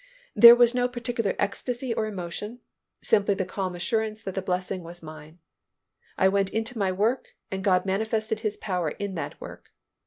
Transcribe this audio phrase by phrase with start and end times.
[0.35, 2.61] There was no particular ecstasy or emotion,
[3.03, 5.37] simply the calm assurance that the blessing was mine.
[6.17, 9.69] I went into my work and God manifested His power in that work.